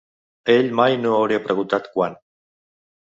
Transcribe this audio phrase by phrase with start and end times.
[0.53, 2.17] Ell mai no hauria preguntat quant.